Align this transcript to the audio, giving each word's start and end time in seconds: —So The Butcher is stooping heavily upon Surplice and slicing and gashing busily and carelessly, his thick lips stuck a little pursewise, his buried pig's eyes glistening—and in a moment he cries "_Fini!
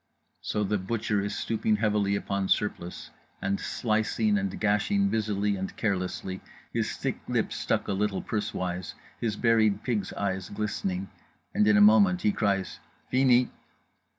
—So 0.41 0.63
The 0.63 0.79
Butcher 0.79 1.21
is 1.23 1.37
stooping 1.37 1.75
heavily 1.75 2.15
upon 2.15 2.47
Surplice 2.47 3.11
and 3.39 3.59
slicing 3.59 4.35
and 4.35 4.59
gashing 4.59 5.09
busily 5.09 5.55
and 5.55 5.77
carelessly, 5.77 6.41
his 6.73 6.95
thick 6.97 7.19
lips 7.27 7.55
stuck 7.57 7.87
a 7.87 7.93
little 7.93 8.23
pursewise, 8.23 8.95
his 9.19 9.35
buried 9.35 9.83
pig's 9.83 10.11
eyes 10.13 10.49
glistening—and 10.49 11.67
in 11.67 11.77
a 11.77 11.81
moment 11.81 12.23
he 12.23 12.31
cries 12.31 12.79
"_Fini! 13.13 13.49